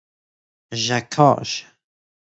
[0.83, 1.49] ژکاژ